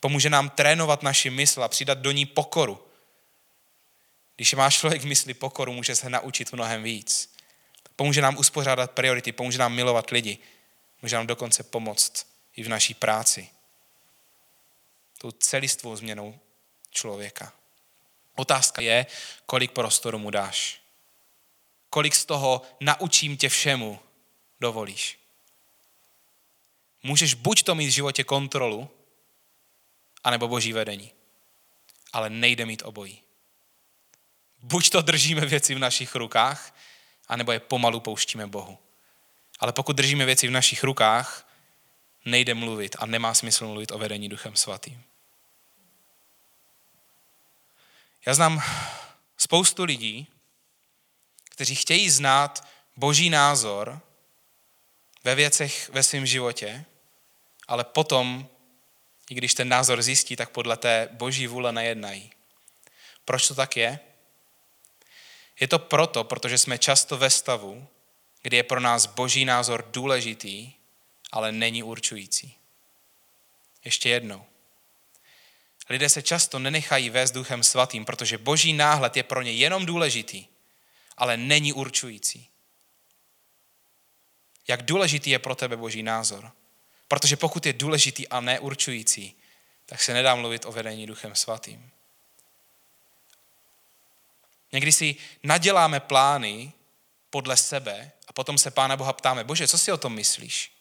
[0.00, 2.86] Pomůže nám trénovat naši mysl a přidat do ní pokoru.
[4.36, 7.34] Když má člověk v mysli pokoru, může se naučit mnohem víc.
[7.96, 10.38] Pomůže nám uspořádat priority, pomůže nám milovat lidi.
[11.02, 12.26] Může nám dokonce pomoct
[12.56, 13.48] i v naší práci.
[15.18, 16.38] Tou celistvou změnou
[16.90, 17.52] člověka.
[18.34, 19.06] Otázka je,
[19.46, 20.83] kolik prostoru mu dáš.
[21.94, 24.00] Kolik z toho naučím tě všemu
[24.60, 25.18] dovolíš.
[27.02, 28.90] Můžeš buď to mít v životě kontrolu,
[30.24, 31.12] anebo boží vedení.
[32.12, 33.22] Ale nejde mít obojí.
[34.62, 36.76] Buď to držíme věci v našich rukách,
[37.28, 38.78] anebo je pomalu pouštíme Bohu.
[39.60, 41.48] Ale pokud držíme věci v našich rukách,
[42.24, 45.02] nejde mluvit a nemá smysl mluvit o vedení Duchem Svatým.
[48.26, 48.62] Já znám
[49.36, 50.33] spoustu lidí,
[51.54, 54.00] kteří chtějí znát boží názor
[55.24, 56.84] ve věcech ve svém životě,
[57.68, 58.48] ale potom,
[59.30, 62.32] i když ten názor zjistí, tak podle té boží vůle nejednají.
[63.24, 63.98] Proč to tak je?
[65.60, 67.88] Je to proto, protože jsme často ve stavu,
[68.42, 70.72] kdy je pro nás boží názor důležitý,
[71.32, 72.54] ale není určující.
[73.84, 74.44] Ještě jednou.
[75.88, 80.46] Lidé se často nenechají vést duchem svatým, protože boží náhled je pro ně jenom důležitý,
[81.16, 82.48] ale není určující.
[84.68, 86.52] Jak důležitý je pro tebe boží názor?
[87.08, 89.36] Protože pokud je důležitý a neurčující,
[89.86, 91.90] tak se nedá mluvit o vedení duchem svatým.
[94.72, 96.72] Někdy si naděláme plány
[97.30, 100.72] podle sebe a potom se Pána Boha ptáme, bože, co si o tom myslíš?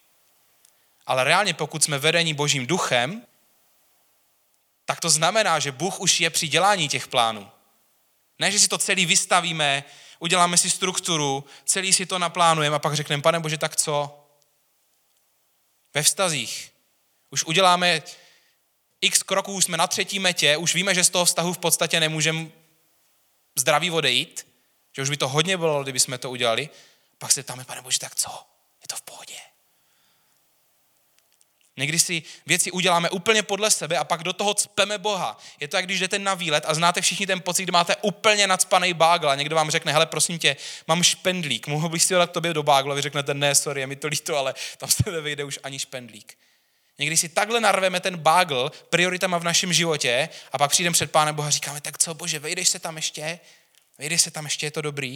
[1.05, 3.25] Ale reálně, pokud jsme vedení božím duchem,
[4.85, 7.51] tak to znamená, že Bůh už je při dělání těch plánů.
[8.39, 9.83] Ne, že si to celý vystavíme,
[10.19, 14.19] uděláme si strukturu, celý si to naplánujeme a pak řekneme, pane Bože, tak co?
[15.93, 16.73] Ve vztazích.
[17.29, 18.01] Už uděláme
[19.01, 22.47] x kroků, jsme na třetí metě, už víme, že z toho vztahu v podstatě nemůžeme
[23.55, 24.47] zdraví odejít,
[24.95, 26.69] že už by to hodně bylo, kdyby jsme to udělali.
[27.17, 28.29] Pak se ptáme, pane Bože, tak co?
[28.81, 29.52] Je to v pohodě.
[31.77, 35.37] Někdy si věci uděláme úplně podle sebe a pak do toho cpeme Boha.
[35.59, 38.47] Je to, jak když jdete na výlet a znáte všichni ten pocit, kdy máte úplně
[38.47, 40.55] nadspaný bágl a někdo vám řekne, hele, prosím tě,
[40.87, 42.93] mám špendlík, mohl bych si ho dát tobě do bágla?
[42.93, 45.79] A vy řeknete, ne, sorry, je mi to líto, ale tam se nevyjde už ani
[45.79, 46.37] špendlík.
[46.99, 51.35] Někdy si takhle narveme ten bágl prioritama v našem životě a pak přijdeme před Pánem
[51.35, 53.39] Boha a říkáme, tak co, bože, vejdeš se tam ještě?
[53.97, 55.15] Vejdeš se tam ještě, je to dobrý?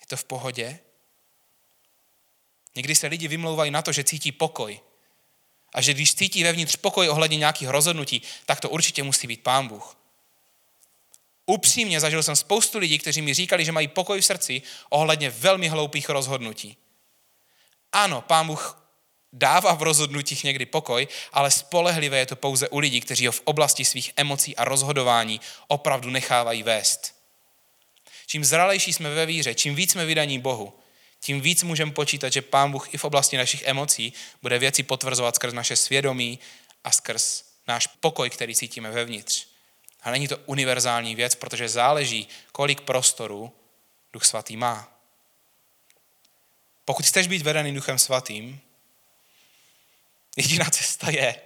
[0.00, 0.78] Je to v pohodě?
[2.76, 4.80] Někdy se lidi vymlouvají na to, že cítí pokoj.
[5.74, 9.68] A že když cítí vevnitř pokoj ohledně nějakých rozhodnutí, tak to určitě musí být Pán
[9.68, 9.96] Bůh.
[11.46, 15.68] Upřímně zažil jsem spoustu lidí, kteří mi říkali, že mají pokoj v srdci ohledně velmi
[15.68, 16.76] hloupých rozhodnutí.
[17.92, 18.88] Ano, Pán Bůh
[19.32, 23.42] dává v rozhodnutích někdy pokoj, ale spolehlivé je to pouze u lidí, kteří ho v
[23.44, 27.14] oblasti svých emocí a rozhodování opravdu nechávají vést.
[28.26, 30.78] Čím zralejší jsme ve víře, čím víc jsme vydaní Bohu,
[31.28, 34.12] tím víc můžeme počítat, že Pán Bůh i v oblasti našich emocí
[34.42, 36.38] bude věci potvrzovat skrz naše svědomí
[36.84, 39.46] a skrz náš pokoj, který cítíme vevnitř.
[40.02, 43.52] A není to univerzální věc, protože záleží, kolik prostoru
[44.12, 44.88] Duch Svatý má.
[46.84, 48.60] Pokud chceš být vedený Duchem Svatým,
[50.36, 51.40] Jediná cesta je,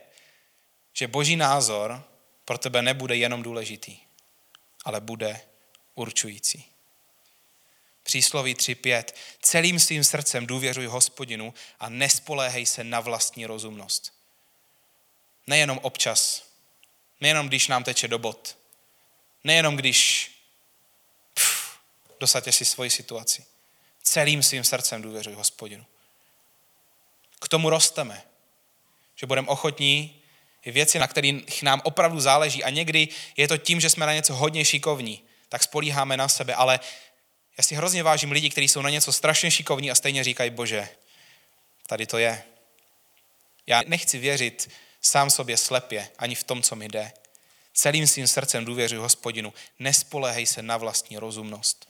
[0.92, 2.04] že boží názor
[2.44, 3.98] pro tebe nebude jenom důležitý,
[4.84, 5.40] ale bude
[5.94, 6.71] určující.
[8.02, 9.04] Přísloví 3.5.
[9.42, 14.12] Celým svým srdcem důvěřuj hospodinu a nespoléhej se na vlastní rozumnost.
[15.46, 16.46] Nejenom občas,
[17.20, 18.58] nejenom když nám teče do bod,
[19.44, 20.30] nejenom když
[21.34, 21.78] pff,
[22.20, 23.44] dosadě si svoji situaci.
[24.02, 25.86] Celým svým srdcem důvěřuj hospodinu.
[27.40, 28.22] K tomu rosteme,
[29.16, 30.22] že budeme ochotní
[30.66, 34.34] věci, na kterých nám opravdu záleží a někdy je to tím, že jsme na něco
[34.34, 36.80] hodně šikovní, tak spolíháme na sebe, ale
[37.58, 40.88] já si hrozně vážím lidi, kteří jsou na něco strašně šikovní a stejně říkají, bože,
[41.86, 42.44] tady to je.
[43.66, 47.12] Já nechci věřit sám sobě slepě, ani v tom, co mi jde.
[47.74, 49.52] Celým svým srdcem důvěřuji hospodinu.
[49.78, 51.88] Nespolehej se na vlastní rozumnost.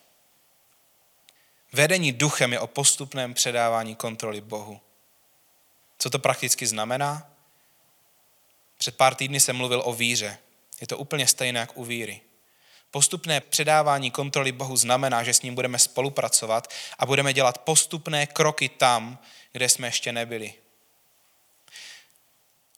[1.72, 4.80] Vedení duchem je o postupném předávání kontroly Bohu.
[5.98, 7.30] Co to prakticky znamená?
[8.78, 10.38] Před pár týdny jsem mluvil o víře.
[10.80, 12.20] Je to úplně stejné jak u víry.
[12.92, 18.68] Postupné předávání kontroly Bohu znamená, že s ním budeme spolupracovat a budeme dělat postupné kroky
[18.68, 19.18] tam,
[19.52, 20.54] kde jsme ještě nebyli.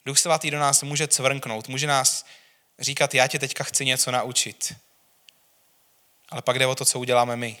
[0.05, 2.25] Duch svatý do nás může cvrnknout, může nás
[2.79, 4.73] říkat, já tě teďka chci něco naučit.
[6.29, 7.57] Ale pak jde o to, co uděláme my.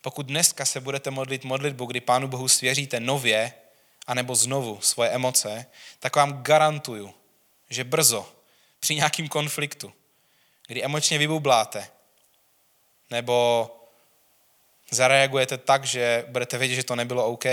[0.00, 3.52] Pokud dneska se budete modlit modlitbu, kdy Pánu Bohu svěříte nově,
[4.06, 5.66] anebo znovu svoje emoce,
[5.98, 7.14] tak vám garantuju,
[7.70, 8.32] že brzo,
[8.80, 9.92] při nějakým konfliktu,
[10.66, 11.90] kdy emočně vybubláte,
[13.10, 13.70] nebo
[14.90, 17.44] zareagujete tak, že budete vědět, že to nebylo OK,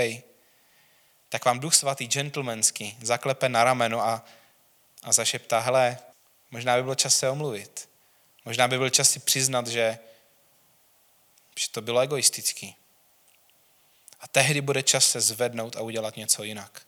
[1.28, 4.24] tak vám duch svatý gentlemansky zaklepe na rameno a,
[5.02, 5.98] a zašeptá, hele,
[6.50, 7.88] možná by bylo čas se omluvit.
[8.44, 9.98] Možná by byl čas si přiznat, že,
[11.58, 12.76] že to bylo egoistický.
[14.20, 16.86] A tehdy bude čas se zvednout a udělat něco jinak.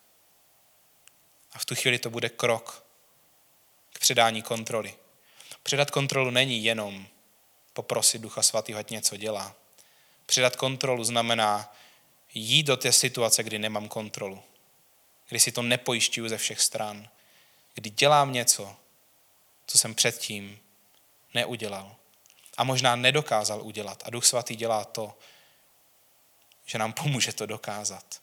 [1.52, 2.84] A v tu chvíli to bude krok
[3.92, 4.94] k předání kontroly.
[5.66, 7.06] Předat kontrolu není jenom
[7.72, 9.54] poprosit Ducha Svatého, ať něco dělá.
[10.26, 11.74] Předat kontrolu znamená
[12.34, 14.42] jít do té situace, kdy nemám kontrolu.
[15.28, 17.08] Kdy si to nepojišťuju ze všech stran.
[17.74, 18.76] Kdy dělám něco,
[19.66, 20.58] co jsem předtím
[21.34, 21.96] neudělal.
[22.56, 24.02] A možná nedokázal udělat.
[24.06, 25.18] A Duch Svatý dělá to,
[26.66, 28.22] že nám pomůže to dokázat.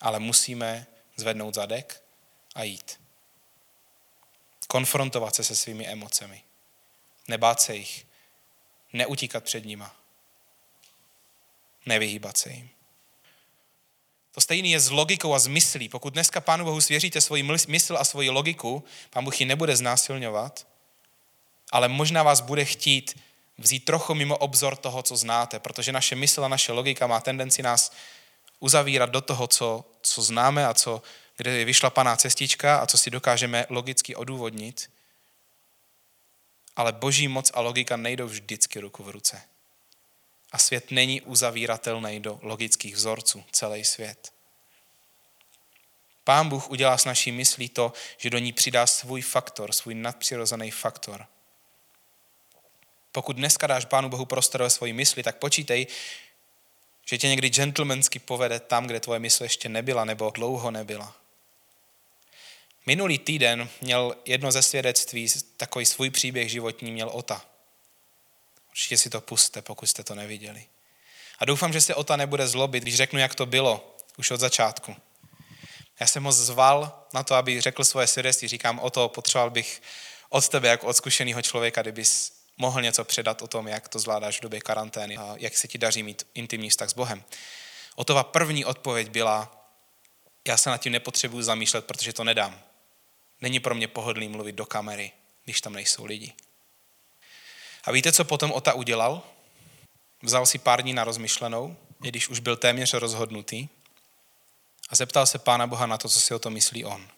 [0.00, 2.02] Ale musíme zvednout zadek
[2.54, 3.03] a jít.
[4.74, 6.42] Konfrontovat se se svými emocemi.
[7.28, 8.06] Nebát se jich.
[8.92, 9.96] Neutíkat před nima.
[11.86, 12.70] Nevyhýbat se jim.
[14.32, 15.88] To stejné je s logikou a s myslí.
[15.88, 20.66] Pokud dneska Pánu Bohu svěříte svoji mysl a svoji logiku, Pán Bůh ji nebude znásilňovat,
[21.72, 23.20] ale možná vás bude chtít
[23.58, 27.62] vzít trochu mimo obzor toho, co znáte, protože naše mysl a naše logika má tendenci
[27.62, 27.92] nás
[28.60, 31.02] uzavírat do toho, co, co známe a co,
[31.36, 34.90] kde je vyšlapaná cestička a co si dokážeme logicky odůvodnit.
[36.76, 39.42] Ale boží moc a logika nejdou vždycky ruku v ruce.
[40.52, 44.32] A svět není uzavíratelný do logických vzorců, celý svět.
[46.24, 50.70] Pán Bůh udělá s naší myslí to, že do ní přidá svůj faktor, svůj nadpřirozený
[50.70, 51.26] faktor.
[53.12, 55.86] Pokud dneska dáš Pánu Bohu prostor ve svoji mysli, tak počítej,
[57.04, 61.23] že tě někdy gentlemansky povede tam, kde tvoje mysl ještě nebyla nebo dlouho nebyla.
[62.86, 67.44] Minulý týden měl jedno ze svědectví, takový svůj příběh životní měl Ota.
[68.70, 70.64] Určitě si to puste, pokud jste to neviděli.
[71.38, 74.96] A doufám, že se Ota nebude zlobit, když řeknu, jak to bylo už od začátku.
[76.00, 78.48] Já jsem ho zval na to, aby řekl svoje svědectví.
[78.48, 79.82] Říkám, o to potřeboval bych
[80.28, 84.38] od tebe, jako od zkušeného člověka, kdybys mohl něco předat o tom, jak to zvládáš
[84.38, 87.24] v době karantény a jak se ti daří mít intimní vztah s Bohem.
[87.94, 89.68] Otova první odpověď byla,
[90.48, 92.60] já se nad tím nepotřebuju zamýšlet, protože to nedám.
[93.44, 95.12] Není pro mě pohodlný mluvit do kamery,
[95.44, 96.32] když tam nejsou lidi.
[97.84, 99.22] A víte, co potom Ota udělal?
[100.22, 103.68] Vzal si pár dní na rozmyšlenou, i když už byl téměř rozhodnutý,
[104.88, 107.08] a zeptal se Pána Boha na to, co si o to myslí on.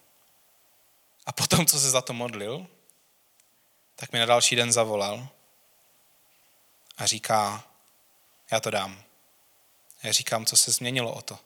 [1.26, 2.66] A potom, co se za to modlil,
[3.96, 5.28] tak mi na další den zavolal
[6.96, 7.64] a říká,
[8.50, 9.02] já to dám.
[10.02, 11.38] Já říkám, co se změnilo o to.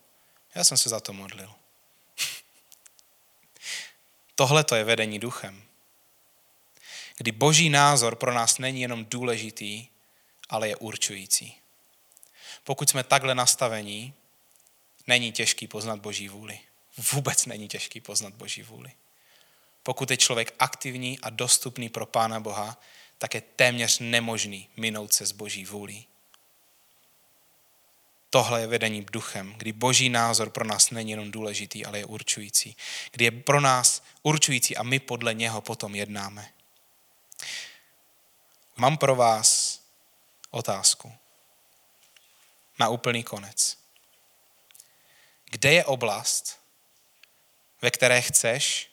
[0.54, 1.59] Já jsem se za to modlil.
[4.40, 5.62] Tohle to je vedení duchem.
[7.16, 9.86] Kdy boží názor pro nás není jenom důležitý,
[10.48, 11.56] ale je určující.
[12.64, 14.14] Pokud jsme takhle nastavení,
[15.06, 16.60] není těžký poznat boží vůli.
[17.12, 18.92] Vůbec není těžký poznat boží vůli.
[19.82, 22.80] Pokud je člověk aktivní a dostupný pro Pána Boha,
[23.18, 26.06] tak je téměř nemožný minout se z boží vůlí.
[28.30, 32.76] Tohle je vedení duchem, kdy boží názor pro nás není jenom důležitý, ale je určující.
[33.12, 36.52] Kdy je pro nás určující a my podle něho potom jednáme.
[38.76, 39.80] Mám pro vás
[40.50, 41.12] otázku.
[42.78, 43.78] Na úplný konec.
[45.50, 46.60] Kde je oblast,
[47.82, 48.90] ve které chceš,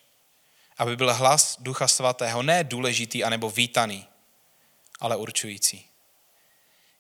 [0.78, 4.08] aby byl hlas Ducha Svatého ne důležitý anebo vítaný,
[5.00, 5.86] ale určující?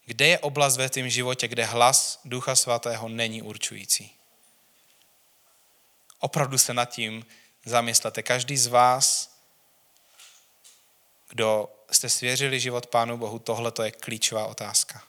[0.05, 4.11] Kde je oblast ve tvém životě, kde hlas Ducha Svatého není určující?
[6.19, 7.25] Opravdu se nad tím
[7.69, 8.23] zamyslete.
[8.23, 9.35] Každý z vás,
[11.29, 15.03] kdo jste svěřili život Pánu Bohu, tohle je klíčová otázka.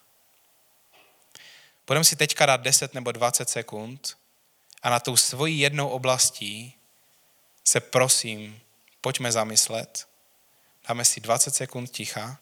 [1.86, 4.16] Budeme si teďka dát 10 nebo 20 sekund
[4.82, 6.74] a na tou svojí jednou oblastí
[7.64, 8.60] se prosím,
[9.00, 10.08] pojďme zamyslet.
[10.88, 12.38] Dáme si 20 sekund ticha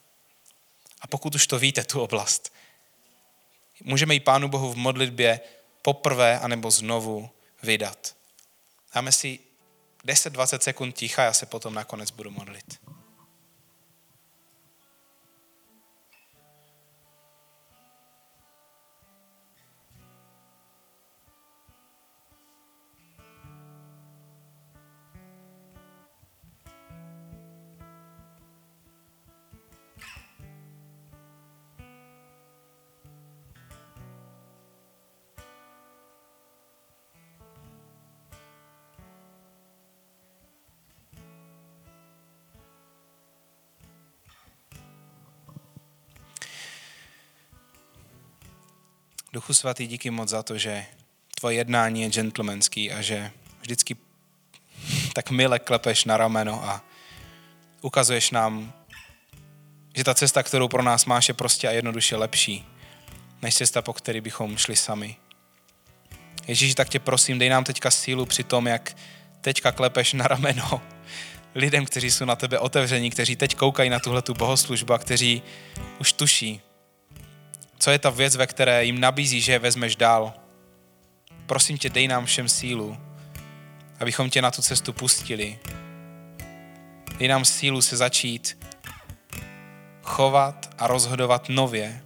[1.00, 2.52] a pokud už to víte, tu oblast,
[3.80, 5.40] můžeme ji Pánu Bohu v modlitbě
[5.82, 7.30] poprvé anebo znovu
[7.62, 8.16] vydat.
[8.94, 9.45] Dáme si
[10.06, 12.78] 10-20 sekund ticha, já se potom nakonec budu modlit.
[49.36, 50.84] Duchu svatý, díky moc za to, že
[51.34, 53.30] tvoje jednání je gentlemanský a že
[53.60, 53.96] vždycky
[55.12, 56.84] tak mile klepeš na rameno a
[57.82, 58.72] ukazuješ nám,
[59.96, 62.64] že ta cesta, kterou pro nás máš, je prostě a jednoduše lepší,
[63.42, 65.16] než cesta, po který bychom šli sami.
[66.46, 68.96] Ježíš, tak tě prosím, dej nám teďka sílu při tom, jak
[69.40, 70.82] teďka klepeš na rameno
[71.54, 75.42] lidem, kteří jsou na tebe otevření, kteří teď koukají na tuhle tu bohoslužbu a kteří
[76.00, 76.60] už tuší,
[77.78, 80.32] co je ta věc, ve které jim nabízí, že je vezmeš dál.
[81.46, 82.96] Prosím tě, dej nám všem sílu,
[84.00, 85.58] abychom tě na tu cestu pustili.
[87.18, 88.58] Dej nám sílu se začít
[90.02, 92.02] chovat a rozhodovat nově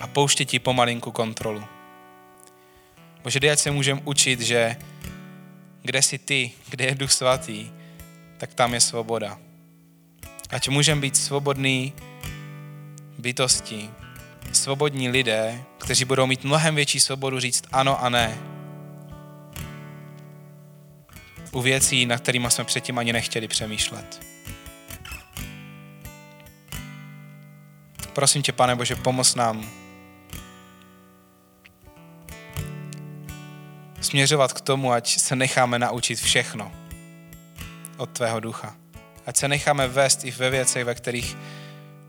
[0.00, 1.64] a pouštět ti pomalinku kontrolu.
[3.22, 4.76] Bože, dej, ať se můžeme učit, že
[5.82, 7.70] kde jsi ty, kde je Duch Svatý,
[8.38, 9.38] tak tam je svoboda.
[10.50, 11.92] Ať můžeme být svobodný
[13.18, 13.90] bytosti,
[14.52, 18.38] svobodní lidé, kteří budou mít mnohem větší svobodu říct ano a ne.
[21.52, 24.20] U věcí, na kterými jsme předtím ani nechtěli přemýšlet.
[28.12, 29.70] Prosím tě, pane Bože, pomoz nám
[34.00, 36.72] směřovat k tomu, ať se necháme naučit všechno
[37.96, 38.76] od tvého ducha.
[39.26, 41.36] Ať se necháme vést i ve věcech, ve kterých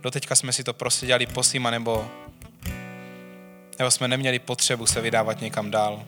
[0.02, 2.12] doteďka jsme si to proseděli posima nebo
[3.82, 6.04] nebo jsme neměli potřebu se vydávat někam dál.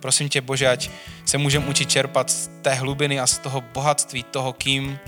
[0.00, 0.90] Prosím tě, Bože, ať
[1.24, 4.98] se můžeme učit čerpat z té hlubiny a z toho bohatství toho, kým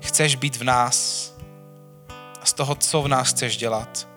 [0.00, 1.30] chceš být v nás
[2.40, 4.08] a z toho, co v nás chceš dělat.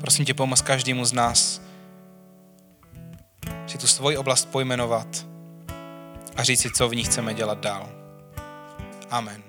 [0.00, 1.60] Prosím tě, pomoz každému z nás
[3.66, 5.26] si tu svoji oblast pojmenovat
[6.36, 7.88] a říct si, co v ní chceme dělat dál.
[9.10, 9.45] Amen.